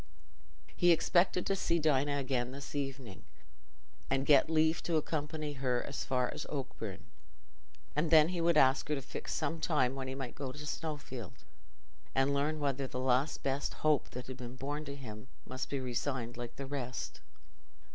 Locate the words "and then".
7.95-8.29